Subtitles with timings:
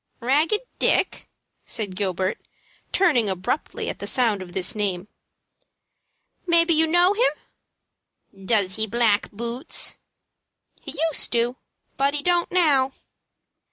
[0.19, 1.29] "Ragged Dick!"
[1.63, 2.39] said Gilbert,
[2.91, 5.07] turning abruptly at the sound of this name.
[6.47, 9.97] "Maybe you know him?" "Does he black boots?"
[10.81, 11.55] "He used to,
[11.97, 12.93] but he don't now."